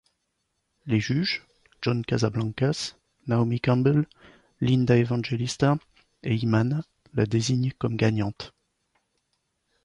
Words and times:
Les 0.87 0.99
juges, 0.99 1.43
John 1.83 2.03
Casablancas, 2.03 2.95
Naomi 3.27 3.59
Campbell, 3.61 4.07
Linda 4.61 4.97
Evangelista 4.97 5.77
et 6.23 6.33
Iman 6.37 6.81
la 7.13 7.27
désignent 7.27 7.69
comme 7.77 7.97
gagnante. 7.97 8.51